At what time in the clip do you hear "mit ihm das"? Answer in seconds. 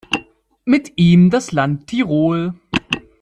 0.65-1.51